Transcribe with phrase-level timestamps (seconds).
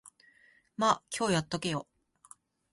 [0.77, 1.87] ま、今日やっとけよ。